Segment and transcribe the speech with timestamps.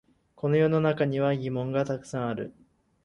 [0.35, 2.53] この世の中には疑問がたくさんある